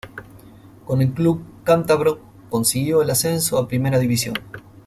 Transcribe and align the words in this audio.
Con 0.85 1.03
el 1.03 1.11
club 1.11 1.43
cántabro 1.63 2.19
consiguió 2.49 3.03
el 3.03 3.11
ascenso 3.11 3.59
a 3.59 3.67
Primera 3.67 3.99
División. 3.99 4.33